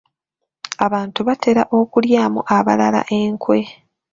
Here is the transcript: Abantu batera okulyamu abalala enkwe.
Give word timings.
Abantu 0.85 1.19
batera 1.27 1.63
okulyamu 1.79 2.39
abalala 2.57 3.01
enkwe. 3.21 3.59